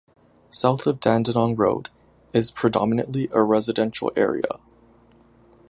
[0.49, 1.91] South of Dandenong Road
[2.33, 4.57] is predominantly a residential area.